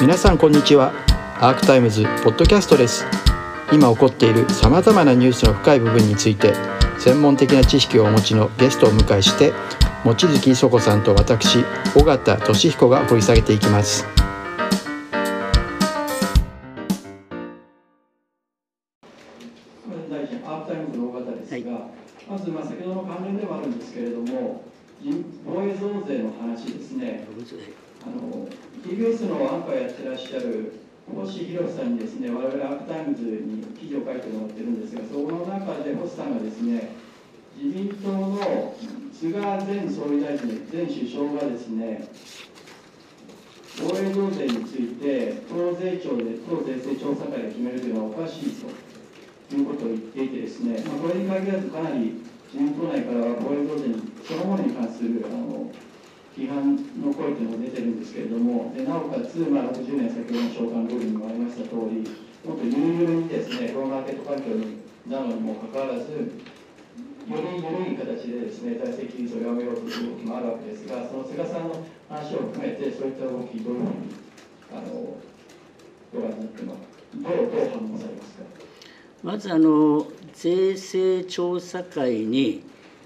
[0.00, 0.92] 皆さんこんにちは。
[1.40, 3.06] アークタイムズポッドキャストです。
[3.72, 6.52] 今起こっているさまざまなニュースの深い部分について
[6.98, 9.52] 専門的な知識をお持ちのゲストを迎えして
[10.04, 11.64] 望月磯子さんと私
[11.96, 14.06] 尾形俊彦が掘り下げていきます。
[22.26, 24.64] まずまあ先ほどの関連でもあるんですけれども
[25.46, 27.26] 防衛増税の話ですね
[28.06, 28.46] あの
[28.84, 30.72] TBS のアンカーやってらっしゃる
[31.12, 36.92] 星浩さんにですね我々アークタイムズに記事を書いてもらってるんですがその中で星さんがですね
[37.56, 38.74] 自民党の
[39.12, 42.08] 菅前総理大臣前首相がですね
[43.80, 48.52] 防衛増税について党税調で党税制調査会が決めるというのはおかしい
[49.50, 53.94] ということを言っていてですね、まあ、これに限らずかなり自民党内からは防衛増税
[54.26, 55.70] そのものに関するあの
[56.36, 62.02] 批判の声というのが出てるんですけれども、でなおかつ、まあ、60年先ほどの召喚ルールにもありました通り、
[62.44, 73.90] もっとゆるゆるにですね、ローマーケット環境になのにもかかわらず、より緩い形でですね、財政規律をやめようという動きもあるわけですが、その菅さんの話を含めて、そういった動き、どういうふうに
[74.72, 75.16] あの
[76.12, 76.78] ご覧になってます
[77.14, 78.44] どうどう反応されますか？
[79.22, 82.62] まずあの税制調査会に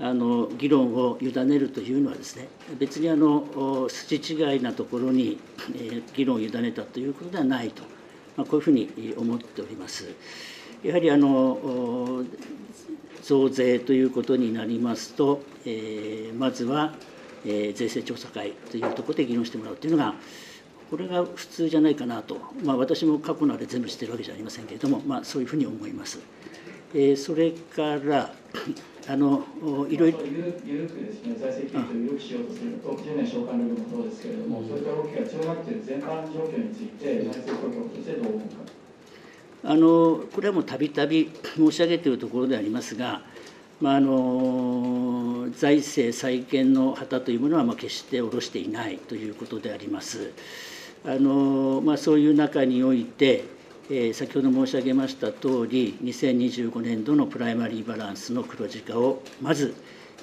[0.00, 2.48] あの議論を委ねるというのはですね
[2.78, 5.38] 別にあの筋違いなところに、
[5.76, 7.82] え議論を委ねたということではないと、
[8.36, 10.08] まあ、こういうふうに思っております。
[10.82, 12.24] やはりあの
[13.22, 16.94] 増税ということになりますと、えー、まずは、
[17.44, 20.14] えー、税制調査会というところで議論してもらうというのが
[20.90, 26.18] これが普通じゃないかなと、まあ、私も過去のあれ全部知ってるわけじゃありませんけれども、まあ、そういうふうに思います。
[26.94, 28.34] えー、それから
[29.08, 29.44] あの
[29.88, 30.18] いろいろ。
[30.64, 38.80] 緩くですね、財政規律を緩くしようとすると、10年償還ルールもそうですけれども、うん、そういった動きが強まっている全般状況について、財政当局としてどう思うか。
[39.62, 43.22] あのこれはもうたびたび 申し上げているところでありますが、
[43.80, 50.32] まあ、あの財政再建の旗というものはまあ決して下ろしていないということであります。
[51.04, 53.44] あのまあ、そういう中において、えー、
[53.90, 59.74] 先ほど申し上げました通り、2025年度のプライマリーバランスの黒字化をまず、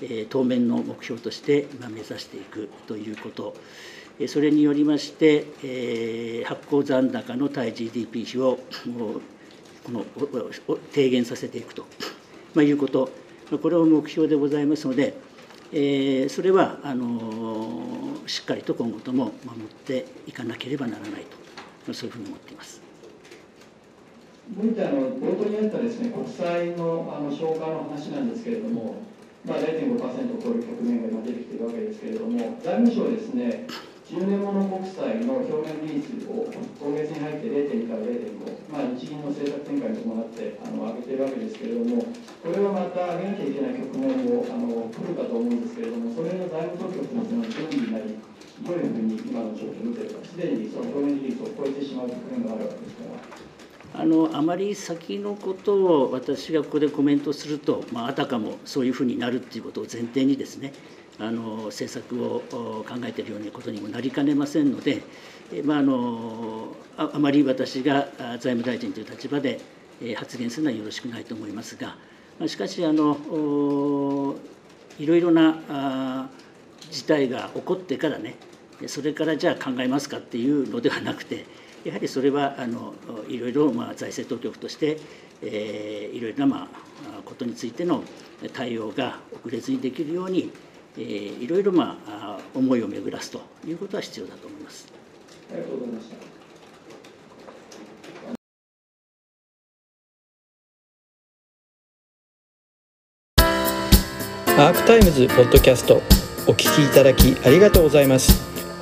[0.02, 3.58] えー、当面の目標として目指していくということ、
[4.30, 8.58] それによりまして、えー、発行残高の対 GDP 比を
[9.86, 10.06] この
[10.94, 11.86] 低減させていくと、
[12.54, 13.10] まあ、いうこと、
[13.62, 15.14] これを目標でございますので、
[15.74, 21.26] えー、それはあのしっかりと今後とも守っていかなければならない
[21.86, 22.87] と、そういうふうに思っています。
[24.56, 28.96] もう一点あの冒頭にあったですね国債のあの償還の話なんですけれども、
[29.44, 33.68] まあ、0.5%を超える局面が今出てきているわけですけれども財務省ですね
[34.08, 42.08] 10年もの国債の表面利率を今月に入って0.2から0.5、まあ、日銀の政策転換に伴ってあの上げているわけですけれども
[42.40, 48.16] これはまた上げなきゃいけない局面もあの来るかと思うんですけれどもそれの財務当局の準備なり
[48.64, 53.67] どういうふうに今の状況を見ているかすでにその表面利率を超えてしまう局面があるわけですから。
[53.94, 60.74] あのあまり先のことを私がここでコメントすると、まあ、あたかもそういうふうになるっていうことを前提にですね
[61.20, 65.02] あの政策を考えているようなことにもなりかねませんので、
[65.64, 68.08] まあ、あのあまり私が
[68.40, 69.60] 財務大臣という立場で
[70.16, 71.96] 発言するのはよろしくないと思いますが
[72.48, 74.36] しかしあの
[75.00, 76.30] いろいろな
[76.92, 78.36] 事態が起こってからね
[78.86, 81.46] それからじゃあ考えますかっていうのではなくて
[81.84, 82.94] やはりそれはあの
[83.28, 85.00] いろいろまあ財政当局として、
[85.42, 88.04] えー、いろいろなまあことについての
[88.54, 90.52] 対応が遅れずにできるように、
[90.98, 94.88] えー、いろいろまあ思いを巡らすということは必要だと思います。
[95.52, 96.38] ありがとうございました。
[104.60, 105.98] アークタイムズポッドキャスト
[106.48, 108.47] お聞きいただきありがとうございます。